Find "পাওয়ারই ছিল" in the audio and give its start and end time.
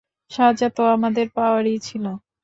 1.35-2.05